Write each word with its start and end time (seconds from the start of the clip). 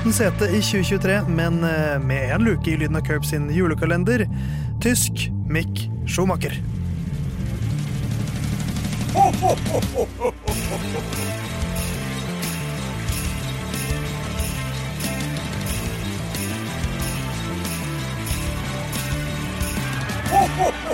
uten 0.00 0.12
sete 0.12 0.44
i 0.44 0.60
2023, 0.62 1.22
men 1.28 1.64
eh, 1.64 1.98
med 2.00 2.32
én 2.32 2.44
luke 2.44 2.70
i 2.70 2.76
Lyden 2.76 2.96
av 2.96 3.00
Curb 3.04 3.24
sin 3.24 3.50
julekalender. 3.52 4.24
Tysk 4.80 5.28
Mick 5.48 5.90
Schumacher. 6.06 6.56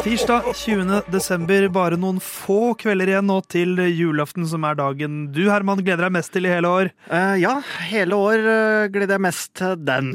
Tirsdag 0.06 0.44
20. 0.54 1.00
desember, 1.10 1.64
bare 1.74 1.96
noen 1.98 2.20
få 2.22 2.76
kvelder 2.78 3.10
igjen 3.10 3.26
nå 3.26 3.40
til 3.50 3.72
julaften, 3.90 4.44
som 4.46 4.62
er 4.68 4.76
dagen 4.78 5.16
du, 5.34 5.40
Herman, 5.50 5.82
gleder 5.82 6.06
deg 6.06 6.14
mest 6.14 6.30
til 6.30 6.46
i 6.46 6.52
hele 6.52 6.70
år. 6.70 6.90
Uh, 7.10 7.34
ja, 7.42 7.56
hele 7.88 8.14
år 8.14 8.44
uh, 8.46 8.84
gleder 8.94 9.16
jeg 9.16 9.24
mest 9.26 9.50
til 9.58 9.74
den. 9.82 10.12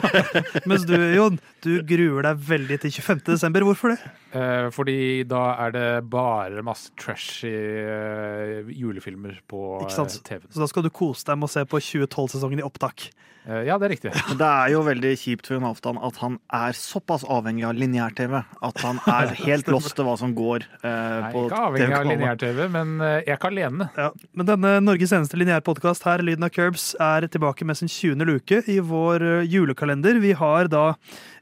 Mens 0.72 0.88
du, 0.88 0.96
Jon, 1.14 1.38
du 1.62 1.76
gruer 1.86 2.26
deg 2.26 2.42
veldig 2.48 2.80
til 2.82 2.96
25. 2.98 3.22
desember. 3.30 3.68
Hvorfor 3.70 3.94
det? 3.94 4.00
Eh, 4.32 4.68
fordi 4.74 5.24
da 5.26 5.42
er 5.66 5.72
det 5.74 5.86
bare 6.10 6.62
masse 6.66 6.92
trashy 7.00 7.50
eh, 7.50 8.68
julefilmer 8.78 9.40
på 9.50 9.80
Ikke 9.82 9.96
sant? 9.96 10.14
eh, 10.20 10.26
TV-en. 10.28 10.52
Så 10.54 10.62
da 10.62 10.68
skal 10.70 10.86
du 10.86 10.90
kose 10.94 11.26
deg 11.26 11.40
med 11.40 11.50
å 11.50 11.54
se 11.56 11.64
på 11.66 11.80
2012-sesongen 11.82 12.62
i 12.62 12.66
opptak. 12.66 13.08
Eh, 13.48 13.62
ja, 13.66 13.78
det 13.80 13.86
er 13.88 13.92
riktig. 13.94 14.10
Det 14.36 14.46
er 14.46 14.68
jo 14.74 14.82
veldig 14.84 15.10
kjipt 15.16 15.48
for 15.48 15.56
Jon 15.56 15.64
Halvdan 15.64 15.98
at 16.04 16.18
han 16.20 16.36
er 16.54 16.76
såpass 16.76 17.24
avhengig 17.24 17.64
av 17.66 17.74
lineær-TV 17.78 18.34
at 18.38 18.82
han 18.84 19.00
er 19.08 19.32
helt 19.46 19.70
lost 19.72 19.94
til 19.96 20.06
hva 20.06 20.14
som 20.20 20.34
går 20.36 20.66
eh, 20.82 20.84
Jeg 20.84 21.32
på 21.32 21.42
er 21.42 21.48
ikke 21.48 21.62
avhengig 21.70 21.96
av 21.98 22.06
lineær-TV, 22.10 22.60
men 22.76 22.94
jeg 23.24 23.38
ikke 23.38 23.50
alene. 23.50 23.88
Ja. 23.96 24.10
Men 24.36 24.50
denne 24.52 24.74
Norges 24.84 25.14
eneste 25.16 25.40
lineærpodkast 25.40 26.04
her, 26.06 26.22
Lyden 26.26 26.46
av 26.46 26.52
Curbs, 26.54 26.90
er 27.00 27.26
tilbake 27.32 27.66
med 27.66 27.80
sin 27.80 27.90
20. 27.90 28.28
luke 28.28 28.60
i 28.70 28.78
vår 28.84 29.24
julekalender. 29.48 30.20
Vi 30.22 30.36
har 30.36 30.68
da 30.70 30.84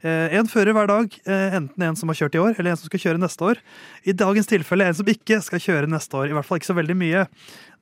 eh, 0.01 0.37
en 0.39 0.47
fører 0.49 0.73
hver 0.79 0.87
dag, 0.89 1.19
eh, 1.27 1.59
enten 1.59 1.83
en 1.89 1.99
som 1.99 2.09
har 2.11 2.17
kjørt 2.21 2.39
i 2.39 2.43
år, 2.47 2.55
eller 2.55 2.73
en 2.77 2.78
som 2.79 2.89
skal 2.89 3.03
kjøre 3.03 3.21
neste 3.21 3.45
år. 3.51 3.61
I 4.07 4.15
dagens 4.17 4.49
tilfelle 4.49 4.87
en 4.89 4.97
som 4.97 5.11
ikke 5.11 5.41
skal 5.45 5.63
kjøre 5.63 5.91
neste 5.91 6.19
år, 6.19 6.31
i 6.31 6.35
hvert 6.37 6.47
fall 6.47 6.61
ikke 6.61 6.71
så 6.71 6.79
veldig 6.79 6.97
mye. 6.99 7.27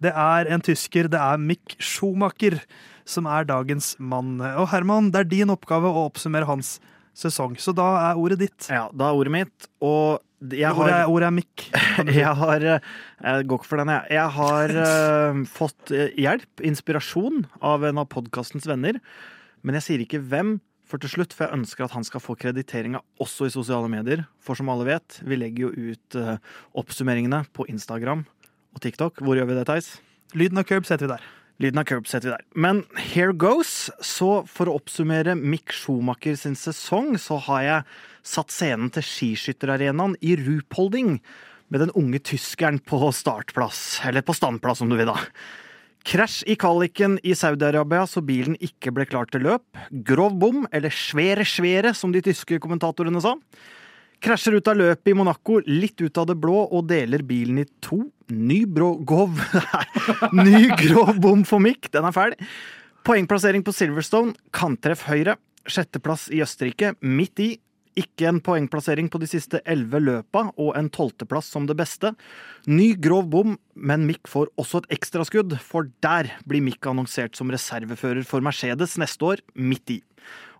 Det 0.03 0.13
er 0.13 0.51
en 0.53 0.63
tysker, 0.65 1.09
det 1.13 1.21
er 1.21 1.41
Mick 1.41 1.77
Schumacher, 1.79 2.59
som 3.07 3.29
er 3.31 3.47
dagens 3.47 3.95
mann. 3.99 4.37
Og 4.57 4.69
Herman, 4.73 5.11
det 5.13 5.23
er 5.23 5.33
din 5.37 5.53
oppgave 5.53 5.89
å 5.89 6.07
oppsummere 6.09 6.49
hans 6.49 6.77
sesong, 7.17 7.55
så 7.57 7.73
da 7.73 7.87
er 8.11 8.21
ordet 8.21 8.41
ditt. 8.43 8.69
Ja, 8.69 8.87
da 8.93 9.09
er 9.09 9.19
ordet 9.19 9.33
mitt, 9.33 9.69
og 9.81 10.23
jeg 10.37 10.69
Ordet 10.69 10.93
er, 10.93 11.07
ordet 11.09 11.27
er 11.31 11.33
si. 12.11 12.19
jeg 12.19 12.33
har 12.37 12.61
eh, 12.61 12.89
Jeg 13.23 13.47
går 13.49 13.57
ikke 13.57 13.69
for 13.71 13.81
den, 13.81 13.89
jeg. 13.89 14.03
Jeg 14.13 14.33
har 14.35 14.73
uh, 14.77 15.39
fått 15.49 15.93
eh, 15.97 16.13
hjelp, 16.13 16.61
inspirasjon, 16.61 17.47
av 17.65 17.87
en 17.87 18.03
av 18.03 18.05
podkastens 18.11 18.67
venner. 18.69 18.99
Men 19.65 19.79
jeg 19.79 19.87
sier 19.87 20.03
ikke 20.05 20.21
hvem 20.21 20.59
for 20.87 21.03
til 21.03 21.11
slutt, 21.11 21.35
for 21.35 21.47
jeg 21.47 21.59
ønsker 21.59 21.85
at 21.85 21.95
han 21.95 22.05
skal 22.07 22.23
få 22.23 22.37
krediteringa 22.39 23.03
også 23.23 23.49
i 23.49 23.53
sosiale 23.53 23.89
medier. 23.91 24.25
For 24.43 24.57
som 24.57 24.71
alle 24.71 24.87
vet, 24.87 25.19
vi 25.27 25.39
legger 25.39 25.67
jo 25.67 25.91
ut 25.91 26.19
uh, 26.19 26.37
oppsummeringene 26.79 27.43
på 27.55 27.67
Instagram 27.71 28.23
og 28.73 28.83
TikTok. 28.83 29.19
Hvor 29.19 29.39
gjør 29.39 29.51
vi 29.51 29.59
det, 29.59 29.67
Theis? 29.67 29.97
Lyden 30.37 30.59
av 30.59 30.67
Curbs 30.69 30.93
heter 30.93 31.07
vi 31.07 31.15
der. 31.15 31.27
Lyden 31.57 31.81
av 31.81 31.87
curb 31.89 32.05
setter 32.05 32.29
vi 32.29 32.35
der. 32.35 32.45
Men 32.53 32.83
here 33.01 33.33
goes. 33.33 33.89
Så 34.05 34.43
for 34.45 34.69
å 34.69 34.75
oppsummere 34.77 35.33
Mick 35.37 35.73
Schumacher 35.73 36.37
sin 36.37 36.57
sesong, 36.57 37.15
så 37.17 37.39
har 37.47 37.63
jeg 37.65 37.87
satt 38.27 38.53
scenen 38.53 38.91
til 38.93 39.05
skiskytterarenaen 39.05 40.13
i 40.21 40.35
Rupolding 40.37 41.15
med 41.73 41.81
den 41.81 41.93
unge 41.97 42.21
tyskeren 42.29 42.77
på 42.77 42.99
startplass. 43.09 44.03
Eller 44.05 44.21
på 44.21 44.37
standplass, 44.37 44.83
om 44.85 44.93
du 44.93 44.99
vil, 44.99 45.09
da. 45.09 45.17
Krasj 46.07 46.45
i 46.47 46.55
kvaliken 46.55 47.17
i 47.27 47.33
Saudi-Arabia 47.35 48.05
så 48.07 48.21
bilen 48.23 48.53
ikke 48.63 48.93
ble 48.95 49.03
klar 49.09 49.27
til 49.27 49.43
løp. 49.43 49.65
Grov 50.07 50.37
bom, 50.39 50.61
eller 50.71 50.93
svære 50.93 51.43
svære, 51.43 51.91
som 51.91 52.13
de 52.15 52.21
tyske 52.23 52.61
kommentatorene 52.63 53.19
sa. 53.23 53.33
Krasjer 54.23 54.55
ut 54.55 54.69
av 54.71 54.79
løpet 54.79 55.11
i 55.11 55.15
Monaco, 55.19 55.59
litt 55.67 55.99
ut 55.99 56.17
av 56.17 56.29
det 56.29 56.37
blå, 56.39 56.61
og 56.71 56.87
deler 56.87 57.25
bilen 57.27 57.59
i 57.59 57.67
to. 57.83 58.05
Ny 58.31 58.61
brå... 58.71 58.93
Gov... 59.03 59.35
Ny 60.47 60.69
grov 60.79 61.19
bom 61.19 61.43
for 61.47 61.59
Mick, 61.63 61.91
den 61.91 62.07
er 62.07 62.15
fæl. 62.15 62.37
Poengplassering 63.03 63.67
på 63.67 63.75
Silverstone, 63.75 64.31
kanttreff 64.55 65.03
høyre. 65.11 65.35
Sjetteplass 65.67 66.29
i 66.31 66.39
Østerrike, 66.45 66.95
midt 67.03 67.43
i. 67.43 67.49
Ikke 67.97 68.27
en 68.29 68.41
poengplassering 68.43 69.09
på 69.09 69.21
de 69.21 69.29
siste 69.29 69.61
elleve 69.65 70.01
løpa, 70.03 70.47
og 70.61 70.75
en 70.77 70.89
tolvteplass 70.93 71.49
som 71.53 71.65
det 71.69 71.77
beste. 71.79 72.13
Ny 72.69 72.91
grov 73.01 73.31
bom, 73.33 73.55
men 73.73 74.05
Mick 74.05 74.29
får 74.29 74.51
også 74.61 74.83
et 74.83 74.99
ekstraskudd, 74.99 75.57
for 75.63 75.89
der 76.05 76.29
blir 76.45 76.61
Mick 76.65 76.85
annonsert 76.85 77.37
som 77.39 77.49
reservefører 77.53 78.27
for 78.27 78.45
Mercedes 78.45 78.99
neste 79.01 79.33
år, 79.33 79.43
midt 79.57 79.97
i. 79.97 80.01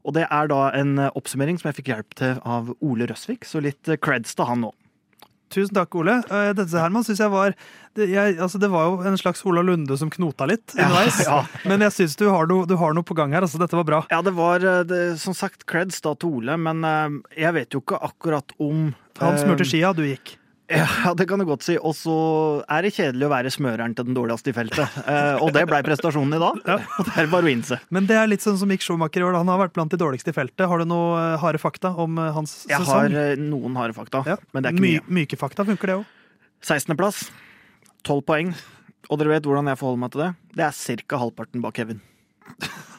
Og 0.08 0.16
det 0.16 0.26
er 0.32 0.50
da 0.50 0.62
en 0.78 0.98
eh, 1.04 1.14
oppsummering 1.20 1.60
som 1.60 1.70
jeg 1.70 1.82
fikk 1.82 1.94
hjelp 1.94 2.18
til 2.18 2.38
av 2.48 2.72
Ole 2.80 3.10
Røsvik, 3.10 3.46
så 3.46 3.62
litt 3.64 3.90
eh, 3.92 4.00
creds 4.00 4.38
til 4.38 4.48
han 4.50 4.64
nå. 4.64 4.74
Tusen 5.54 5.76
takk, 5.78 5.96
Ole. 5.96 6.20
Dette 6.58 6.76
her, 6.76 6.92
man 6.94 7.06
synes 7.08 7.22
jeg 7.24 7.32
var 7.32 7.54
det, 7.98 8.12
jeg, 8.12 8.36
altså, 8.38 8.60
det 8.62 8.70
var 8.70 8.86
jo 8.86 8.98
en 9.10 9.18
slags 9.18 9.42
Ola 9.48 9.64
Lunde 9.66 9.96
som 9.98 10.10
knota 10.14 10.46
litt 10.50 10.76
underveis. 10.76 11.18
ja. 11.26 11.40
Men 11.66 11.82
jeg 11.88 11.96
syns 11.96 12.18
du, 12.20 12.28
du 12.70 12.76
har 12.78 12.94
noe 12.94 13.08
på 13.08 13.18
gang 13.18 13.34
her. 13.34 13.46
altså 13.48 13.58
Dette 13.62 13.78
var 13.80 13.88
bra. 13.88 14.02
Ja, 14.14 14.22
det 14.26 14.36
var 14.38 14.62
eh, 14.62 14.84
det, 14.86 15.02
som 15.22 15.34
sagt 15.38 15.66
creds 15.70 16.04
da 16.06 16.14
til 16.14 16.38
Ole, 16.40 16.60
men 16.62 16.86
eh, 16.86 17.16
jeg 17.42 17.56
vet 17.58 17.74
jo 17.74 17.82
ikke 17.82 18.02
akkurat 18.06 18.54
om 18.62 18.92
Han 19.22 19.34
eh, 19.34 19.42
smurte 19.42 19.66
skia, 19.66 19.96
du 19.98 20.04
gikk. 20.06 20.36
Ja, 20.68 21.14
det 21.16 21.28
kan 21.30 21.40
du 21.40 21.46
godt 21.48 21.64
si. 21.64 21.78
Og 21.80 21.94
så 21.96 22.14
er 22.68 22.84
det 22.84 22.90
kjedelig 22.98 23.24
å 23.24 23.32
være 23.32 23.52
smøreren 23.54 23.94
til 23.96 24.08
den 24.10 24.18
dårligste 24.18 24.52
i 24.52 24.56
feltet. 24.58 24.98
Eh, 25.08 25.40
og 25.40 25.54
det 25.56 25.64
blei 25.70 25.80
prestasjonen 25.86 26.36
i 26.36 26.42
dag. 26.44 26.58
Og 27.00 27.08
det 27.08 27.14
er 27.24 27.30
bare 27.32 27.48
å 27.48 27.52
innse. 27.54 27.78
Men 27.96 28.10
det 28.10 28.18
er 28.20 28.28
litt 28.28 28.44
sånn 28.44 28.58
som 28.60 28.68
Mick 28.68 28.84
Schumacher 28.84 29.24
år. 29.24 29.38
Han 29.40 29.48
har 29.48 29.62
vært 29.64 29.76
blant 29.78 29.94
de 29.94 30.00
dårligste 30.02 30.34
i 30.34 30.36
feltet. 30.36 30.66
Har 30.68 30.84
du 30.84 30.90
noe 30.90 31.16
eh, 31.22 31.38
harde 31.40 31.62
fakta 31.64 31.94
om 31.96 32.20
hans 32.20 32.58
sesong? 32.66 32.74
Jeg 32.74 32.90
har 32.92 33.16
eh, 33.22 33.40
noen 33.40 33.80
harde 33.80 33.96
fakta, 33.96 34.26
Ja. 34.28 34.36
men 34.52 34.66
det 34.66 34.74
er 34.74 34.76
ikke 34.76 34.84
My, 34.88 34.92
mye. 35.00 35.16
myke 35.22 35.40
fakta 35.40 35.64
funker, 35.72 35.94
det 35.94 35.98
òg. 36.02 36.12
16.-plass, 36.68 37.24
12 38.04 38.26
poeng. 38.28 38.52
Og 39.08 39.22
dere 39.22 39.38
vet 39.38 39.48
hvordan 39.48 39.72
jeg 39.72 39.80
forholder 39.80 40.04
meg 40.04 40.12
til 40.18 40.26
det? 40.26 40.30
Det 40.60 40.68
er 40.68 41.04
ca. 41.08 41.24
halvparten 41.24 41.64
bak 41.64 41.80
Kevin. 41.80 42.04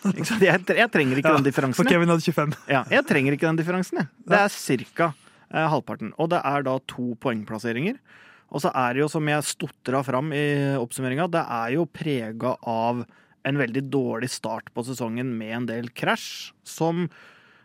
Jeg, 0.09 0.89
trenger 0.93 1.19
ikke 1.21 1.33
den 1.37 1.45
differansen. 1.45 1.77
For. 1.83 1.89
Kevin 1.91 2.09
hadde 2.12 2.23
25. 2.25 2.53
Ja, 2.71 2.85
jeg 2.93 3.05
trenger 3.09 3.35
ikke 3.37 3.49
den 3.50 3.59
differansen, 3.61 3.99
jeg. 4.00 4.09
Det 4.31 4.39
er 4.41 4.87
ca. 4.97 5.11
Eh, 5.48 5.69
halvparten. 5.72 6.12
Og 6.20 6.28
det 6.32 6.42
er 6.44 6.64
da 6.66 6.76
to 6.91 7.14
poengplasseringer. 7.22 7.97
Og 8.53 8.64
så 8.64 8.72
er 8.76 8.94
det 8.94 9.03
jo, 9.03 9.09
som 9.12 9.28
jeg 9.28 9.47
stotra 9.48 10.03
fram 10.04 10.32
i 10.36 10.76
oppsummeringa, 10.76 11.28
det 11.32 11.44
er 11.44 11.75
jo 11.76 11.88
prega 11.88 12.54
av 12.69 13.03
en 13.48 13.60
veldig 13.60 13.84
dårlig 13.92 14.28
start 14.32 14.69
på 14.75 14.84
sesongen 14.84 15.31
med 15.38 15.54
en 15.56 15.69
del 15.69 15.91
krasj, 15.97 16.50
som 16.64 17.06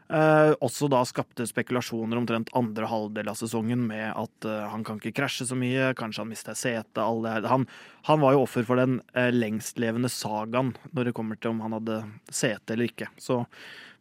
eh, 0.09 0.51
også 0.63 0.89
da 0.91 1.03
skapte 1.07 1.45
spekulasjoner 1.49 2.19
omtrent 2.19 2.51
andre 2.57 2.89
halvdel 2.89 3.29
av 3.31 3.37
sesongen 3.39 3.85
med 3.87 4.09
at 4.11 4.47
eh, 4.49 4.65
han 4.71 4.83
kan 4.87 4.99
ikke 4.99 5.15
krasje 5.21 5.47
så 5.49 5.57
mye, 5.59 5.93
kanskje 5.99 6.23
han 6.25 6.31
mister 6.31 6.57
setet. 6.57 6.99
Han, 7.47 7.67
han 8.09 8.23
var 8.23 8.35
jo 8.35 8.43
offer 8.47 8.67
for 8.67 8.79
den 8.81 8.99
eh, 9.13 9.31
lengstlevende 9.33 10.11
sagaen 10.11 10.73
når 10.91 11.09
det 11.09 11.15
kommer 11.17 11.39
til 11.39 11.53
om 11.53 11.63
han 11.65 11.77
hadde 11.79 12.01
sete 12.33 12.75
eller 12.75 12.89
ikke. 12.91 13.09
Så 13.17 13.43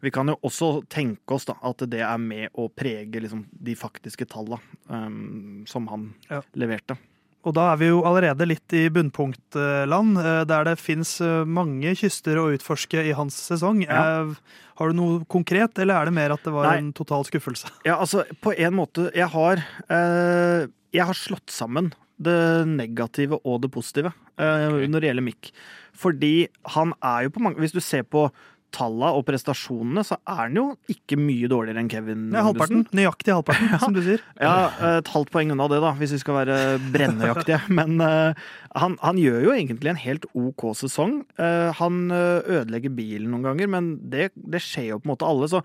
vi 0.02 0.10
kan 0.10 0.26
jo 0.26 0.34
også 0.42 0.82
tenke 0.90 1.36
oss 1.36 1.46
da, 1.46 1.54
at 1.62 1.84
det 1.86 2.00
er 2.02 2.18
med 2.18 2.50
å 2.58 2.66
prege 2.74 3.20
liksom, 3.22 3.44
de 3.52 3.76
faktiske 3.78 4.26
tallene 4.26 4.58
um, 4.88 5.62
som 5.70 5.86
han 5.92 6.08
Ja. 6.26 6.40
leverte. 6.58 6.96
Og 7.42 7.54
da 7.56 7.72
er 7.72 7.80
vi 7.80 7.88
jo 7.90 8.02
allerede 8.06 8.46
litt 8.46 8.74
i 8.78 8.84
bunnpunktland, 8.94 10.18
eh, 10.20 10.42
der 10.46 10.68
det 10.68 10.76
fins 10.78 11.16
mange 11.46 11.94
kyster 11.98 12.38
å 12.38 12.50
utforske 12.54 13.02
i 13.02 13.14
hans 13.18 13.38
sesong. 13.50 13.82
Ja. 13.86 14.22
Eh, 14.22 14.60
Har 14.80 14.88
du 14.88 14.96
noe 14.96 15.24
konkret, 15.28 15.76
eller 15.78 16.00
er 16.00 16.08
det 16.08 16.14
mer 16.16 16.32
at 16.32 16.44
det 16.46 16.52
var 16.54 16.70
Nei. 16.70 16.78
en 16.80 16.92
total 16.96 17.26
skuffelse? 17.28 17.70
Ja, 17.88 17.98
altså, 17.98 18.24
på 18.40 18.54
en 18.56 18.74
måte 18.74 19.10
Jeg 19.14 19.28
har, 19.34 19.60
eh, 19.88 20.66
jeg 20.94 21.06
har 21.06 21.18
slått 21.18 21.52
sammen 21.52 21.92
det 22.22 22.66
negative 22.68 23.40
og 23.42 23.62
det 23.64 23.72
positive 23.74 24.12
eh, 24.38 24.68
okay. 24.68 24.88
når 24.88 25.00
det 25.00 25.10
gjelder 25.10 25.26
Mick. 25.26 25.52
Fordi 25.98 26.48
han 26.76 26.94
er 27.02 27.26
jo 27.26 27.34
på 27.34 27.42
mange 27.44 27.60
Hvis 27.60 27.74
du 27.74 27.80
ser 27.84 28.06
på 28.08 28.28
tallene 28.74 29.12
og 29.16 29.24
prestasjonene, 29.28 30.04
så 30.06 30.18
er 30.20 30.40
han 30.40 30.58
jo 30.58 30.64
ikke 30.92 31.18
mye 31.20 31.50
dårligere 31.50 31.82
enn 31.82 31.90
Kevin. 31.92 32.26
Ja, 32.34 32.44
halvparten. 32.46 32.84
Nøyaktig 32.96 33.34
halvparten, 33.34 33.72
som 33.84 33.96
du 33.96 34.02
sier. 34.04 34.24
Ja, 34.40 34.72
et 34.98 35.12
halvt 35.12 35.32
poeng 35.34 35.52
unna 35.54 35.68
det, 35.72 35.80
da, 35.84 35.94
hvis 36.00 36.16
vi 36.16 36.20
skal 36.22 36.40
være 36.40 36.58
brennøyaktige. 36.94 37.62
Men 37.78 38.02
uh, 38.02 38.44
han, 38.78 38.98
han 39.04 39.20
gjør 39.20 39.48
jo 39.48 39.56
egentlig 39.56 39.92
en 39.92 40.02
helt 40.02 40.28
OK 40.32 40.68
sesong. 40.78 41.20
Uh, 41.40 41.70
han 41.76 42.04
eh, 42.14 42.52
ødelegger 42.60 42.92
bilen 42.96 43.32
noen 43.32 43.44
ganger, 43.44 43.68
men 43.70 43.90
det, 44.12 44.30
det 44.34 44.60
skjer 44.64 44.92
jo 44.92 45.00
på 45.00 45.06
en 45.06 45.12
måte 45.12 45.28
alle. 45.28 45.48
Så 45.50 45.60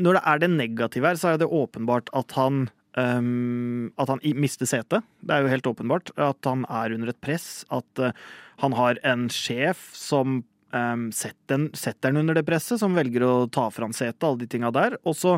når 0.00 0.18
det 0.18 0.22
er 0.30 0.42
det 0.42 0.50
negative 0.52 1.10
her, 1.10 1.18
så 1.18 1.32
er 1.32 1.40
det 1.40 1.48
åpenbart 1.50 2.12
at 2.16 2.36
han 2.38 2.68
um, 2.96 3.90
at 4.00 4.12
han 4.12 4.22
mister 4.38 4.68
setet. 4.68 5.06
Det 5.20 5.34
er 5.34 5.44
jo 5.44 5.52
helt 5.52 5.68
åpenbart. 5.70 6.12
At 6.16 6.46
han 6.48 6.64
er 6.68 6.94
under 6.94 7.12
et 7.12 7.20
press. 7.22 7.64
At 7.70 8.02
uh, 8.02 8.14
han 8.62 8.76
har 8.78 9.00
en 9.06 9.28
sjef 9.32 9.90
som 9.96 10.42
um, 10.76 11.08
setter, 11.14 11.56
den- 11.56 11.70
setter 11.74 12.10
den 12.10 12.22
under 12.24 12.34
det 12.38 12.46
presset, 12.48 12.80
som 12.82 12.94
velger 12.96 13.24
å 13.26 13.34
ta 13.52 13.68
fra 13.70 13.88
han 13.88 13.96
setet, 13.96 14.22
alle 14.26 14.42
de 14.42 14.50
tinga 14.50 14.72
der. 14.74 14.96
Og 15.04 15.16
så 15.18 15.36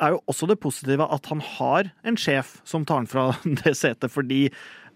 er 0.00 0.14
jo 0.14 0.20
også 0.30 0.46
det 0.50 0.60
positive 0.62 1.06
at 1.10 1.26
han 1.32 1.40
har 1.42 1.92
en 2.06 2.18
sjef 2.20 2.58
som 2.68 2.84
tar 2.86 3.02
han 3.02 3.10
fra 3.10 3.30
det 3.64 3.74
setet, 3.78 4.10
fordi 4.14 4.44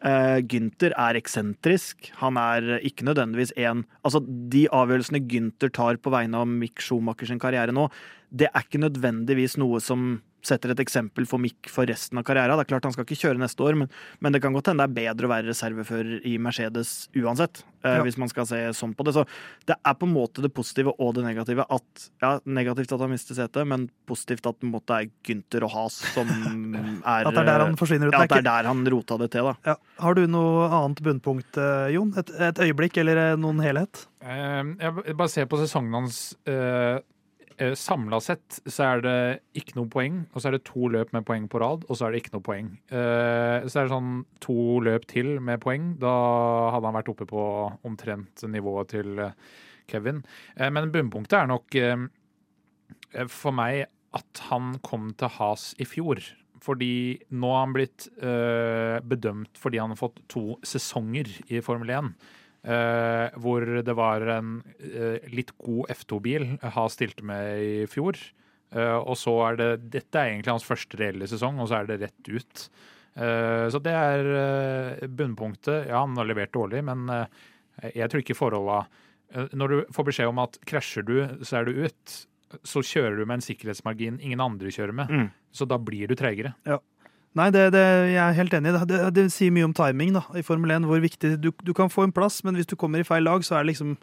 uh, 0.05 0.39
Gynter 0.43 0.95
er 0.95 1.19
eksentrisk. 1.19 2.13
Han 2.23 2.39
er 2.41 2.79
ikke 2.83 3.07
nødvendigvis 3.09 3.55
en 3.59 3.85
Altså, 4.05 4.23
de 4.23 4.67
avgjørelsene 4.71 5.23
Gynter 5.27 5.73
tar 5.75 5.99
på 6.03 6.13
vegne 6.15 6.43
av 6.43 6.51
Mick 6.51 6.83
Schumacher 6.83 7.31
sin 7.31 7.43
karriere 7.43 7.75
nå, 7.75 7.89
det 8.33 8.49
er 8.51 8.65
ikke 8.65 8.81
nødvendigvis 8.83 9.59
noe 9.61 9.83
som 9.83 10.21
setter 10.43 10.73
et 10.75 10.81
eksempel 10.83 11.27
for 11.31 11.39
Mick 11.43 11.69
for 11.71 11.87
resten 11.87 12.19
av 12.19 12.25
karrieren. 12.27 12.57
Det 12.59 12.67
er 12.67 12.71
klart 12.75 12.85
Han 12.89 12.95
skal 12.97 13.07
ikke 13.07 13.21
kjøre 13.29 13.39
neste 13.43 13.63
år, 13.63 13.77
men, 13.79 13.91
men 14.21 14.35
det 14.35 14.43
kan 14.43 14.53
godt 14.57 14.73
hende 14.73 14.85
det 14.87 14.91
er 14.91 15.13
bedre 15.15 15.29
å 15.29 15.33
være 15.33 15.51
reservefører 15.53 16.25
i 16.27 16.37
Mercedes 16.43 17.09
uansett. 17.19 17.63
Eh, 17.83 17.93
Ja. 17.93 18.03
Hvis 18.07 18.15
man 18.19 18.31
skal 18.31 18.47
se 18.47 18.59
sånn 18.79 18.93
på 18.95 19.03
det. 19.05 19.13
Så 19.17 19.25
det 19.67 19.75
er 19.75 19.95
på 19.99 20.07
en 20.07 20.13
måte 20.15 20.43
det 20.45 20.53
positive 20.55 20.93
og 21.03 21.15
det 21.17 21.25
negative. 21.25 21.65
At, 21.69 22.05
ja, 22.23 22.37
Negativt 22.47 22.93
at 22.95 23.03
han 23.03 23.11
mister 23.11 23.35
setet, 23.35 23.67
men 23.67 23.89
positivt 24.07 24.47
at 24.47 24.55
det 24.55 24.63
på 24.63 24.69
en 24.69 24.75
måte 24.77 24.99
er 25.01 25.09
Gynter 25.27 25.67
og 25.67 25.73
Has 25.75 25.97
som 26.15 26.31
er 27.03 27.27
At 27.27 27.35
det 27.35 27.43
er 27.43 27.51
der 27.51 27.65
han 27.67 27.77
forsvinner 27.81 28.09
ut. 28.11 28.15
Ja, 28.15 28.23
at 28.23 28.31
det 28.35 28.39
er 28.43 28.49
der 28.49 28.71
han 28.71 28.85
rota 28.95 29.19
det 29.19 29.31
til, 29.35 29.51
da. 29.51 29.55
Ja. 29.73 29.77
Har 30.03 30.15
du 30.19 30.23
noe 30.31 30.69
annet 30.79 31.03
bunnpunkt, 31.07 31.59
eh, 31.59 31.91
Jon? 31.97 32.15
Et, 32.23 32.31
et 32.51 32.63
øyeblikk 32.69 32.99
eller 33.03 33.23
eh, 33.33 33.37
noen 33.43 33.59
helhet? 33.63 34.07
Jeg 34.23 35.17
bare 35.19 35.31
ser 35.33 35.49
på 35.51 35.59
sesongen 35.59 35.97
hans 35.99 36.21
Samla 37.79 38.19
sett 38.23 38.61
så 38.67 38.87
er 38.87 39.03
det 39.05 39.17
ikke 39.59 39.77
noe 39.79 39.91
poeng, 39.93 40.23
og 40.33 40.43
så 40.43 40.49
er 40.49 40.57
det 40.57 40.65
to 40.69 40.89
løp 40.93 41.13
med 41.15 41.27
poeng 41.29 41.49
på 41.51 41.61
rad, 41.63 41.85
og 41.89 41.99
så 41.99 42.07
er 42.07 42.15
det 42.15 42.23
ikke 42.23 42.35
noe 42.37 42.47
poeng. 42.47 42.71
Eh, 42.91 43.67
så 43.69 43.81
er 43.81 43.87
det 43.87 43.93
sånn 43.93 44.13
to 44.43 44.57
løp 44.85 45.07
til 45.11 45.35
med 45.45 45.63
poeng. 45.63 45.93
Da 46.03 46.13
hadde 46.75 46.89
han 46.89 46.99
vært 46.99 47.13
oppe 47.13 47.29
på 47.31 47.45
omtrent 47.89 48.45
nivået 48.51 48.93
til 48.95 49.23
eh, 49.23 49.37
Kevin. 49.91 50.23
Eh, 50.57 50.71
men 50.73 50.93
bunnpunktet 50.95 51.39
er 51.41 51.51
nok 51.51 51.79
eh, 51.79 52.07
for 53.31 53.57
meg 53.57 53.87
at 54.17 54.45
han 54.51 54.77
kom 54.85 55.13
til 55.19 55.33
has 55.39 55.73
i 55.81 55.89
fjor. 55.89 56.21
Fordi 56.63 57.19
nå 57.35 57.49
har 57.51 57.65
han 57.65 57.75
blitt 57.75 58.07
eh, 58.23 59.01
bedømt 59.03 59.59
fordi 59.59 59.81
han 59.83 59.95
har 59.95 59.99
fått 59.99 60.23
to 60.31 60.61
sesonger 60.67 61.31
i 61.51 61.63
Formel 61.65 61.91
1. 61.91 62.13
eh, 62.63 63.35
hvor 63.43 63.67
det 63.85 63.97
var 63.99 64.25
en 64.37 64.55
eh, 64.79 65.29
litt 65.33 65.53
god 65.59 65.91
F2-bil 65.95 66.47
Has 66.77 66.97
stilte 66.99 67.27
med 67.27 67.63
i 67.63 67.75
fjor. 67.91 68.19
Eh, 68.73 68.97
og 68.97 69.17
så 69.21 69.35
er 69.49 69.61
det 69.61 69.71
Dette 69.99 70.19
er 70.19 70.33
egentlig 70.33 70.55
hans 70.55 70.67
første 70.67 70.99
reelle 71.01 71.29
sesong, 71.31 71.61
og 71.61 71.71
så 71.71 71.81
er 71.81 71.91
det 71.91 72.01
rett 72.05 72.33
ut. 72.33 72.67
Eh, 73.15 73.67
så 73.73 73.83
det 73.83 73.95
er 73.97 75.07
bunnpunktet. 75.09 75.89
Ja, 75.91 76.05
han 76.05 76.19
har 76.19 76.29
levert 76.29 76.55
dårlig, 76.55 76.85
men 76.87 77.09
jeg 77.83 78.11
tror 78.13 78.21
ikke 78.21 78.37
forholda 78.37 78.83
Når 79.57 79.69
du 79.73 79.77
får 79.97 80.05
beskjed 80.05 80.29
om 80.29 80.43
at 80.43 80.59
krasjer 80.69 81.07
du, 81.09 81.17
så 81.41 81.63
er 81.63 81.65
du 81.65 81.87
ut, 81.87 82.17
så 82.69 82.83
kjører 82.85 83.17
du 83.17 83.25
med 83.25 83.39
en 83.39 83.45
sikkerhetsmargin 83.47 84.19
ingen 84.21 84.43
andre 84.45 84.69
kjører 84.69 84.93
med. 84.93 85.09
Mm. 85.09 85.31
Så 85.57 85.65
da 85.65 85.79
blir 85.81 86.11
du 86.11 86.15
tregere. 86.17 86.53
Nei, 87.39 87.49
det, 87.55 87.71
det, 87.73 87.85
jeg 88.13 88.23
er 88.23 88.37
helt 88.37 88.55
enig. 88.59 88.75
Det, 88.91 88.99
det, 89.17 89.29
sier 89.33 89.55
mye 89.55 89.69
om 89.69 89.77
timing 89.77 90.13
da, 90.19 90.27
i 90.37 90.45
Formel 90.45 90.75
1. 90.75 90.89
Hvor 90.89 91.01
viktig 91.01 91.37
du, 91.41 91.49
du 91.65 91.73
kan 91.77 91.93
få 91.93 92.05
en 92.07 92.13
plass, 92.13 92.43
men 92.45 92.59
hvis 92.59 92.69
du 92.69 92.77
kommer 92.77 93.01
i 93.01 93.09
feil 93.09 93.25
lag, 93.25 93.45
så 93.47 93.59
er 93.59 93.71
liksom 93.71 93.97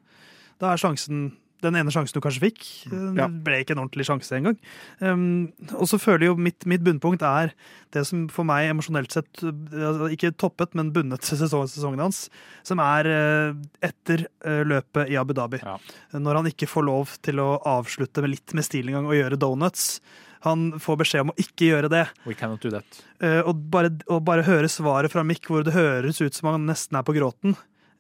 Da 0.60 0.74
er 0.74 0.82
sjansen 0.82 1.30
den 1.64 1.76
ene 1.76 1.92
sjansen 1.92 2.16
du 2.16 2.24
kanskje 2.24 2.46
fikk. 2.48 2.62
eh, 2.88 3.14
Ja. 3.18 3.28
Det 3.28 3.44
ble 3.44 3.60
ikke 3.60 3.76
en 3.76 3.84
ordentlig 3.84 4.06
sjanse 4.08 4.32
engang. 4.38 4.58
Um, 5.02 5.52
og 5.76 5.88
så 5.92 6.00
føler 6.00 6.26
jeg 6.26 6.32
jo 6.32 6.36
mitt, 6.40 6.66
mitt 6.66 6.84
bunnpunkt 6.84 7.22
er 7.22 7.52
det 7.92 8.06
som 8.08 8.28
for 8.30 8.48
meg 8.48 8.70
emosjonelt 8.70 9.12
sett 9.12 9.42
altså 9.44 10.10
Ikke 10.14 10.32
toppet, 10.32 10.76
men 10.76 10.94
bundet 10.94 11.22
sesong, 11.28 11.68
sesongen 11.68 12.00
hans. 12.00 12.30
Som 12.64 12.80
er 12.80 13.10
uh, 13.12 13.60
etter 13.84 14.28
uh, 14.46 14.64
løpet 14.64 15.12
i 15.12 15.20
Abu 15.20 15.34
Dhabi. 15.34 15.60
Ja. 15.64 15.78
Når 16.16 16.42
han 16.42 16.52
ikke 16.54 16.70
får 16.70 16.88
lov 16.88 17.18
til 17.22 17.40
å 17.44 17.60
avslutte 17.68 18.24
med 18.24 18.38
litt 18.38 18.56
med 18.56 18.64
stil 18.64 18.88
engang 18.88 19.10
og 19.10 19.20
gjøre 19.20 19.40
donuts. 19.40 20.00
Han 20.46 20.70
får 20.80 21.00
beskjed 21.02 21.26
om 21.26 21.34
å 21.34 21.40
ikke 21.42 21.72
gjøre 21.72 21.90
det. 21.92 22.06
We 22.28 22.36
cannot 22.38 22.64
do 22.64 22.72
that. 22.72 23.02
Uh, 23.20 23.42
og, 23.42 23.66
bare, 23.74 23.92
og 24.08 24.24
bare 24.28 24.46
høre 24.48 24.70
svaret 24.72 25.12
fra 25.12 25.26
Mick 25.28 25.50
hvor 25.50 25.66
det 25.68 25.76
høres 25.76 26.22
ut 26.24 26.38
som 26.38 26.54
han 26.54 26.68
nesten 26.70 27.00
er 27.00 27.04
på 27.08 27.16
gråten, 27.18 27.58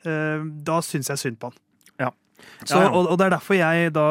uh, 0.07 0.45
da 0.67 0.79
syns 0.85 1.11
jeg 1.11 1.23
synd 1.23 1.39
på 1.41 1.51
han. 1.51 1.59
Ja. 2.05 2.13
Så, 2.63 2.77
Ja, 2.77 2.85
ja. 2.87 2.91
Og, 2.93 3.09
og 3.11 3.19
det 3.19 3.27
er 3.27 3.35
derfor 3.35 3.59
jeg 3.59 3.93
da 3.97 4.07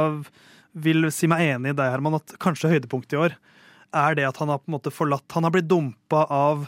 vil 0.79 1.09
si 1.15 1.29
meg 1.31 1.47
enig 1.55 1.73
i 1.73 1.79
deg, 1.79 1.93
Herman, 1.95 2.19
at 2.21 2.37
kanskje 2.43 2.71
høydepunktet 2.75 3.17
i 3.17 3.23
år 3.23 3.39
er 3.97 4.19
det 4.19 4.27
at 4.29 4.37
han 4.43 4.51
har 4.53 4.61
på 4.61 4.69
en 4.69 4.77
måte 4.77 4.93
forlatt 4.93 5.33
Han 5.33 5.47
har 5.47 5.55
blitt 5.55 5.69
dumpa 5.71 6.27
av 6.29 6.67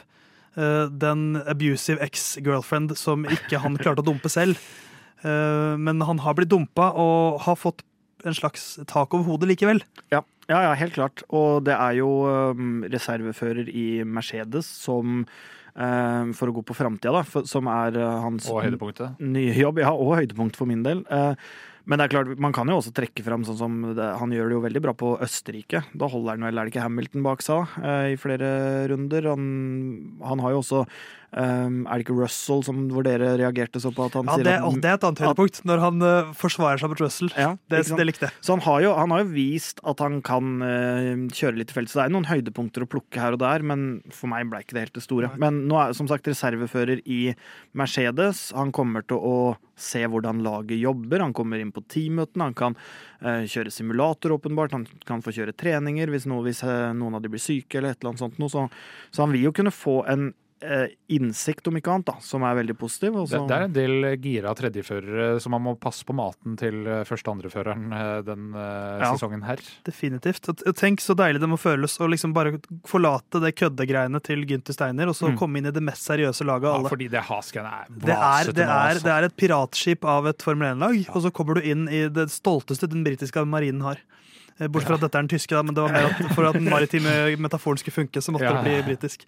uh, 0.57 0.87
den 0.89 1.43
abusive 1.45 2.01
ex-girlfriend 2.05 2.97
som 2.97 3.27
ikke 3.29 3.61
han 3.61 3.77
klarte 3.81 4.01
å 4.05 4.09
dumpe 4.09 4.33
selv. 4.33 4.57
Uh, 5.21 5.77
men 5.77 6.01
han 6.09 6.23
har 6.25 6.39
blitt 6.39 6.53
dumpa 6.53 6.91
og 6.97 7.43
har 7.45 7.61
fått 7.61 7.85
en 8.27 8.37
slags 8.37 8.75
tak 8.91 9.15
over 9.17 9.27
hodet 9.29 9.51
likevel. 9.53 9.83
Ja, 10.13 10.23
ja, 10.51 10.65
ja, 10.67 10.75
helt 10.79 10.97
klart. 10.97 11.25
Og 11.31 11.65
det 11.67 11.77
er 11.77 11.97
jo 12.01 12.11
um, 12.27 12.83
reservefører 12.91 13.71
i 13.71 14.03
Mercedes 14.05 14.67
som 14.67 15.23
um, 15.25 16.33
For 16.35 16.51
å 16.51 16.55
gå 16.57 16.65
på 16.67 16.77
framtida, 16.77 17.15
da. 17.21 17.25
For, 17.27 17.47
som 17.49 17.71
er 17.71 17.99
uh, 18.01 18.21
hans 18.27 18.49
Og 18.51 18.65
høydepunktet. 18.67 19.21
nye 19.23 19.55
jobb. 19.55 19.83
Ja, 19.85 19.95
og 19.95 20.17
høydepunkt 20.19 20.59
for 20.59 20.71
min 20.71 20.83
del. 20.87 21.05
Uh, 21.11 21.35
men 21.89 21.99
det 21.99 22.07
er 22.07 22.13
klart, 22.13 22.39
man 22.39 22.53
kan 22.55 22.69
jo 22.71 22.77
også 22.79 22.93
trekke 22.95 23.23
fram 23.25 23.43
sånn 23.47 23.57
som 23.59 23.79
det, 23.97 24.09
Han 24.21 24.35
gjør 24.35 24.51
det 24.51 24.57
jo 24.59 24.65
veldig 24.67 24.83
bra 24.85 24.93
på 24.95 25.15
Østerrike. 25.25 25.81
Da 25.97 26.11
holder 26.13 26.37
han 26.37 26.45
vel, 26.47 26.61
er 26.61 26.69
det 26.69 26.75
ikke 26.75 26.85
Hamilton 26.85 27.25
bak 27.25 27.43
seg, 27.43 27.65
da, 27.65 27.89
eh, 27.89 28.11
i 28.13 28.19
flere 28.21 28.51
runder. 28.93 29.31
Han, 29.33 29.47
han 30.23 30.45
har 30.45 30.55
jo 30.55 30.61
også 30.61 30.83
eh, 31.33 31.69
Er 31.69 32.01
det 32.01 32.05
ikke 32.05 32.17
Russell 32.19 32.65
som, 32.67 32.83
hvor 32.93 33.07
dere 33.07 33.33
reagerte 33.41 33.83
så 33.83 33.93
på 33.95 34.07
at 34.09 34.19
han 34.19 34.31
Ja, 34.31 34.37
sier 34.39 34.49
det, 34.49 34.57
at 34.59 34.81
det 34.85 34.91
er 34.91 34.99
et 34.99 35.07
annet 35.09 35.23
høydepunkt, 35.25 35.63
når 35.69 35.85
han 35.85 36.05
uh, 36.05 36.33
forsvarer 36.37 36.83
seg 36.83 36.93
mot 36.93 37.03
Russell. 37.03 37.33
Ja, 37.39 37.55
Det, 37.71 37.83
det 37.97 38.07
likte 38.09 38.29
jeg. 38.29 38.37
Så 38.45 38.57
han 38.57 38.65
har, 38.67 38.83
jo, 38.85 38.95
han 38.99 39.15
har 39.15 39.25
jo 39.25 39.31
vist 39.35 39.83
at 39.87 40.03
han 40.05 40.21
kan 40.27 40.61
uh, 40.65 41.27
kjøre 41.37 41.61
litt 41.61 41.75
i 41.75 41.79
felt. 41.79 41.93
Så 41.93 42.01
det 42.01 42.09
er 42.09 42.15
noen 42.17 42.29
høydepunkter 42.31 42.87
å 42.87 42.91
plukke 42.91 43.23
her 43.23 43.37
og 43.37 43.43
der, 43.45 43.65
men 43.67 43.89
for 44.15 44.33
meg 44.33 44.51
ble 44.51 44.63
ikke 44.65 44.79
det 44.79 44.87
helt 44.87 44.99
det 44.99 45.07
store. 45.07 45.33
Men 45.41 45.65
nå 45.71 45.81
er 45.81 45.97
som 45.97 46.11
sagt 46.11 46.29
reservefører 46.31 47.05
i 47.07 47.23
Mercedes. 47.79 48.51
Han 48.57 48.75
kommer 48.75 49.07
til 49.07 49.21
å 49.21 49.37
se 49.81 50.03
hvordan 50.05 50.43
laget 50.45 50.81
jobber. 50.81 51.23
Han 51.25 51.35
kommer 51.37 51.61
inn 51.63 51.73
på 51.75 51.85
teammøtene. 51.89 52.51
Han 52.51 52.59
kan 52.59 52.77
uh, 53.25 53.47
kjøre 53.49 53.73
simulator, 53.75 54.37
åpenbart. 54.37 54.77
Han 54.77 54.87
kan 55.09 55.25
få 55.25 55.35
kjøre 55.37 55.57
treninger 55.57 56.13
hvis, 56.13 56.29
noe, 56.31 56.45
hvis 56.47 56.63
uh, 56.67 56.93
noen 56.97 57.19
av 57.19 57.25
de 57.25 57.33
blir 57.33 57.43
syke 57.43 57.81
eller 57.81 57.95
et 57.95 58.03
eller 58.03 58.13
annet 58.13 58.25
sånt. 58.27 58.39
Noe. 58.43 58.53
Så, 58.53 58.67
så 59.11 59.25
han 59.25 59.35
vil 59.35 59.49
jo 59.49 59.57
kunne 59.57 59.75
få 59.75 60.03
en 60.11 60.31
innsikt, 61.09 61.67
om 61.71 61.77
ikke 61.79 61.89
annet, 61.93 62.07
da, 62.11 62.15
som 62.21 62.43
er 62.45 62.55
veldig 62.59 62.75
positiv. 62.79 63.15
Det, 63.31 63.39
det 63.49 63.57
er 63.57 63.63
en 63.65 63.73
del 63.77 64.09
gira 64.21 64.53
tredjeførere 64.55 65.41
så 65.41 65.49
man 65.53 65.63
må 65.65 65.73
passe 65.81 66.05
på 66.05 66.13
maten 66.17 66.57
til 66.61 66.83
eh, 66.87 67.01
første- 67.09 67.31
og 67.33 67.39
andreføreren 67.39 67.87
eh, 67.97 68.21
den 68.27 68.51
eh, 68.55 69.01
Ja. 69.01 69.13
sesongen 69.15 69.43
her. 69.47 69.63
Definitivt. 69.89 70.51
Tenk 70.77 71.01
så 71.01 71.17
deilig 71.17 71.41
det 71.41 71.49
må 71.49 71.57
føles 71.61 71.97
å 72.01 72.09
liksom 72.13 72.35
bare 72.37 72.59
forlate 72.89 73.41
det 73.41 73.55
køddegreiene 73.57 74.21
til 74.23 74.45
Gynter 74.45 74.77
Steiner, 74.77 75.09
og 75.09 75.17
så 75.17 75.31
Mm. 75.31 75.39
komme 75.39 75.57
inn 75.59 75.67
i 75.67 75.71
det 75.73 75.83
mest 75.83 76.05
seriøse 76.09 76.45
laget 76.45 76.69
av 76.69 76.75
alle. 76.81 76.89
fordi 76.93 77.09
det 77.11 77.23
Hasken 77.25 77.65
er 77.65 77.87
Det 77.89 78.11
er, 78.13 78.21
vasete 78.21 78.55
det, 78.55 78.65
er, 78.67 78.71
altså. 78.95 79.03
det 79.05 79.13
er 79.17 79.23
et 79.31 79.37
piratskip 79.37 80.05
av 80.05 80.27
et 80.27 80.43
Formel 80.43 80.75
1-lag, 80.77 81.07
og 81.15 81.23
så 81.23 81.31
kommer 81.33 81.55
du 81.55 81.61
inn 81.63 81.89
i 81.89 82.09
det 82.09 82.29
stolteste 82.31 82.89
den 82.91 83.03
britiske 83.05 83.45
marinen 83.47 83.81
har. 83.83 83.97
Eh, 84.61 84.67
Bortsett 84.69 84.89
fra 84.89 84.95
at 84.97 85.01
dette 85.07 85.17
er 85.17 85.23
den 85.25 85.29
tyske, 85.39 85.55
da, 85.57 85.63
men 85.63 85.75
det 85.75 85.83
var 85.83 85.93
mer 85.93 86.11
at 86.11 86.35
for 86.35 86.45
at 86.45 86.53
den 86.55 86.69
maritime 86.69 87.37
metaforen 87.41 87.79
skulle 87.81 87.97
funke, 88.05 88.21
så 88.21 88.31
måtte 88.35 88.45
Ja. 88.45 88.61
det 88.63 88.85
bli 88.85 88.95
britisk. 88.95 89.25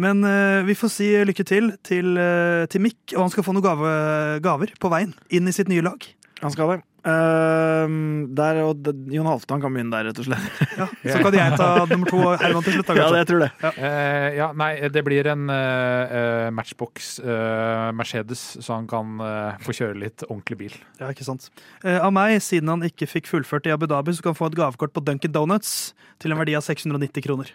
Men 0.00 0.24
uh, 0.26 0.64
vi 0.66 0.74
får 0.78 0.90
si 0.90 1.12
lykke 1.28 1.46
til 1.46 1.70
til, 1.86 2.16
uh, 2.18 2.64
til 2.70 2.82
Mick, 2.82 3.14
og 3.14 3.26
han 3.26 3.34
skal 3.34 3.46
få 3.46 3.54
noen 3.54 3.66
gave, 3.66 3.94
gaver 4.44 4.74
på 4.80 4.90
veien 4.92 5.14
inn 5.30 5.50
i 5.50 5.54
sitt 5.54 5.70
nye 5.70 5.84
lag. 5.86 6.08
Han 6.42 6.52
skal 6.52 6.74
det. 6.74 6.82
Uh, 7.04 8.24
der, 8.32 8.58
og 8.64 8.78
det, 8.80 8.94
Jon 9.12 9.26
Halvdan 9.28 9.60
kan 9.60 9.74
begynne 9.74 9.92
der, 9.92 10.08
rett 10.08 10.20
og 10.22 10.26
slett. 10.26 10.60
Ja, 10.80 10.86
så 11.04 11.18
kan 11.20 11.36
jeg 11.36 11.58
ta 11.60 11.68
nummer 11.90 12.08
to 12.08 12.20
og 12.22 12.38
Herman 12.40 12.64
til 12.64 12.78
slutt. 12.78 12.88
da, 12.88 12.96
Ja, 12.96 13.08
det, 13.12 13.20
jeg 13.20 13.28
tror 13.28 13.42
det. 13.44 13.50
Eh, 13.76 14.28
ja, 14.38 14.48
nei, 14.56 14.70
det 14.92 15.02
blir 15.06 15.28
en 15.30 15.52
eh, 15.52 16.48
matchbox 16.56 17.18
Mercedes, 17.94 18.42
så 18.64 18.78
han 18.78 18.88
kan 18.90 19.20
få 19.64 19.76
kjøre 19.76 20.00
litt 20.00 20.24
ordentlig 20.30 20.58
bil. 20.64 20.78
Ja, 21.00 21.12
ikke 21.12 21.26
sant. 21.28 21.50
Eh, 21.84 22.00
av 22.00 22.12
meg, 22.16 22.38
siden 22.44 22.72
han 22.72 22.84
ikke 22.88 23.08
fikk 23.10 23.28
fullført 23.30 23.68
i 23.68 23.74
Abu 23.76 23.86
Dhabi, 23.90 24.16
så 24.16 24.24
kan 24.24 24.34
han 24.34 24.40
få 24.40 24.50
et 24.50 24.58
gavekort 24.58 24.96
på 24.96 25.04
Dunkin 25.04 25.34
Donuts 25.34 25.92
til 26.24 26.32
en 26.32 26.40
verdi 26.40 26.56
av 26.56 26.64
690 26.66 27.28
kroner. 27.28 27.52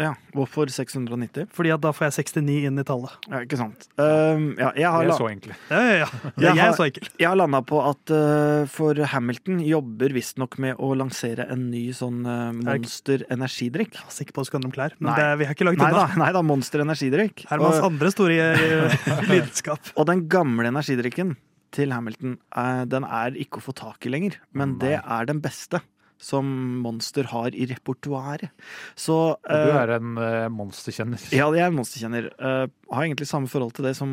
Ja, 0.00 0.14
Hvorfor 0.32 0.70
690? 0.72 1.50
Fordi 1.52 1.70
at 1.74 1.82
da 1.84 1.90
får 1.92 2.06
jeg 2.08 2.24
69 2.24 2.54
inn 2.70 2.80
i 2.80 2.84
tallet. 2.88 3.12
Ja, 3.28 3.40
ikke 3.44 3.58
sant. 3.60 3.82
Um, 4.00 4.46
ja, 4.56 4.70
jeg 4.80 4.88
har, 4.94 5.04
Det 5.04 5.12
er 5.12 5.18
så 5.18 5.28
enkelt. 5.28 5.66
Ja, 5.68 5.80
ja, 5.84 5.96
ja. 6.00 6.06
Jeg 6.24 6.46
jeg 6.46 6.54
har- 6.56 6.70
er 6.70 6.76
så 6.78 6.86
enkel. 6.86 7.08
jeg 7.20 7.28
har 7.28 7.36
landa 7.36 7.60
på 7.68 7.80
at 7.84 8.12
uh, 8.16 8.64
for 8.72 8.94
Hamilton 9.12 9.60
jobber 9.66 10.14
visstnok 10.16 10.56
med 10.64 10.80
å 10.80 10.94
lansere 10.96 11.44
en 11.52 11.66
ny 11.70 11.82
sånn 11.92 12.24
uh, 12.24 12.48
Monster 12.56 13.26
energidrikk. 13.30 13.92
Jeg 13.98 14.08
var 14.08 14.16
sikker 14.16 14.32
på 14.32 14.40
at 14.40 14.48
du 14.48 14.50
skal 14.50 14.58
handle 14.62 14.72
om 14.72 14.76
klær, 14.78 14.96
men 15.00 15.12
Nei. 15.12 15.18
det, 15.20 15.28
vi 15.42 15.44
har 15.50 15.54
ikke 15.58 15.68
lagd 15.68 15.84
unna. 15.84 16.06
nei 16.24 16.32
da, 16.32 16.42
Monster 16.42 16.80
energidrikk. 16.86 17.44
Hermans 17.52 17.78
Og, 17.82 17.90
andre 17.92 18.10
store 18.16 18.40
eh, 18.56 18.98
lidenskap. 19.34 19.92
og 19.96 20.06
den 20.08 20.24
gamle 20.32 20.72
energidrikken 20.72 21.36
til 21.76 21.92
Hamilton, 21.94 22.38
uh, 22.56 22.84
den 22.88 23.04
er 23.04 23.36
ikke 23.38 23.60
å 23.60 23.68
få 23.68 23.76
tak 23.76 24.06
i 24.08 24.10
lenger. 24.16 24.40
Men 24.56 24.78
Nei. 24.78 24.86
det 24.88 24.96
er 25.04 25.28
den 25.28 25.44
beste 25.44 25.82
som 26.20 26.46
Monster 26.84 27.24
har 27.32 27.54
i 27.56 27.66
repertoaret. 27.70 28.52
Så 28.98 29.16
Og 29.32 29.40
du 29.40 29.72
eh, 29.72 29.80
er 29.80 29.94
en 29.96 30.14
uh, 30.20 30.48
monsterkjenner. 30.52 31.22
Ja, 31.32 31.48
jeg 31.56 31.64
er 31.64 31.72
en 31.72 31.78
monsterkjenner. 31.78 32.28
Uh, 32.36 32.68
har 32.92 33.06
egentlig 33.06 33.28
samme 33.30 33.48
forhold 33.50 33.72
til 33.76 33.88
det 33.88 33.94
som 33.98 34.10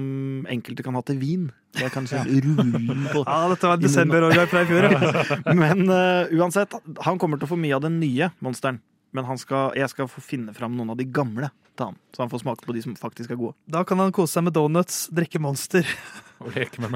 enkelte 0.50 0.86
kan 0.88 0.96
ha 0.98 1.04
til 1.06 1.20
vin. 1.22 1.50
Det 1.78 1.92
kan 1.94 2.08
sånn 2.10 2.30
rulle 2.48 2.98
på 3.12 3.24
Ja, 3.28 3.40
dette 3.52 3.72
var 3.74 3.82
desemberårgang 3.84 4.48
fra 4.50 4.64
i 4.64 4.70
fjor. 4.72 4.90
Men 5.62 5.86
uh, 5.92 6.32
uansett, 6.40 6.78
han 7.06 7.20
kommer 7.22 7.42
til 7.42 7.50
å 7.50 7.54
få 7.54 7.60
mye 7.60 7.76
av 7.76 7.84
den 7.86 8.00
nye 8.02 8.32
monsteren. 8.40 8.80
Men 9.16 9.28
han 9.28 9.40
skal, 9.40 9.72
jeg 9.78 9.90
skal 9.92 10.10
få 10.12 10.24
finne 10.24 10.54
fram 10.56 10.76
noen 10.78 10.94
av 10.94 11.00
de 11.00 11.08
gamle. 11.08 11.52
til 11.78 11.92
han, 11.92 12.00
så 12.16 12.24
han 12.24 12.32
får 12.32 12.42
smake 12.44 12.66
på 12.66 12.74
de 12.76 12.82
som 12.86 12.96
faktisk 12.98 13.32
er 13.32 13.40
gode. 13.40 13.56
Da 13.68 13.84
kan 13.88 14.00
han 14.02 14.16
kose 14.16 14.38
seg 14.38 14.48
med 14.48 14.56
donuts, 14.56 15.08
drikke 15.14 15.42
Monster 15.44 15.88
Og 16.44 16.54
leke 16.54 16.82
med 16.84 16.92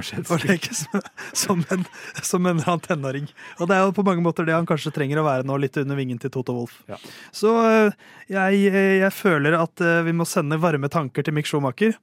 leke 0.45 0.73
som, 0.77 1.01
som, 1.33 1.63
en, 1.73 1.85
som 2.21 2.45
en 2.45 2.59
tenåring. 2.85 3.27
Og 3.59 3.67
det 3.67 3.75
er 3.77 3.87
jo 3.87 3.95
på 3.97 4.05
mange 4.05 4.21
måter 4.21 4.45
det 4.45 4.53
han 4.53 4.67
kanskje 4.69 4.93
trenger 4.93 5.21
å 5.21 5.25
være 5.25 5.47
nå, 5.49 5.57
litt 5.57 5.77
under 5.81 5.97
vingen 5.97 6.19
til 6.21 6.29
Toto 6.33 6.53
Wolff. 6.59 6.81
Ja. 6.91 6.99
Så 7.33 7.55
eh, 7.65 7.91
jeg, 8.29 8.69
jeg 9.01 9.13
føler 9.17 9.57
at 9.57 9.81
eh, 9.81 10.03
vi 10.05 10.13
må 10.13 10.27
sende 10.29 10.59
varme 10.61 10.89
tanker 10.93 11.25
til 11.25 11.33
Mick 11.33 11.49
Schumacher. 11.49 11.97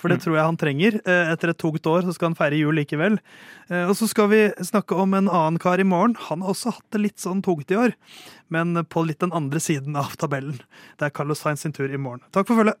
For 0.00 0.08
det 0.08 0.16
Mm. 0.16 0.22
tror 0.24 0.36
jeg 0.38 0.44
han 0.48 0.56
trenger. 0.56 0.94
Eh, 1.04 1.30
Etter 1.34 1.50
et 1.52 1.58
tungt 1.60 1.84
år 1.86 2.06
så 2.06 2.14
skal 2.16 2.30
han 2.30 2.36
feire 2.38 2.56
jul 2.56 2.72
likevel. 2.74 3.18
Eh, 3.68 3.84
Og 3.84 3.92
så 3.98 4.08
skal 4.08 4.30
vi 4.32 4.38
snakke 4.64 4.96
om 4.96 5.12
en 5.14 5.28
annen 5.28 5.58
kar 5.60 5.76
i 5.78 5.84
morgen. 5.84 6.14
Han 6.30 6.40
har 6.40 6.54
også 6.54 6.72
hatt 6.72 6.86
det 6.96 7.02
litt 7.04 7.20
sånn 7.20 7.42
tungt 7.44 7.68
i 7.70 7.76
år, 7.76 7.92
men 8.48 8.72
på 8.88 9.04
litt 9.06 9.20
den 9.20 9.30
andre 9.36 9.60
siden 9.60 9.94
av 10.00 10.16
tabellen. 10.16 10.56
Det 10.96 11.04
er 11.10 11.12
Carlos 11.12 11.44
Sainz 11.44 11.60
sin 11.66 11.72
tur 11.76 11.92
i 11.92 12.00
morgen. 12.00 12.24
Takk 12.32 12.48
for 12.48 12.56
følget. 12.62 12.80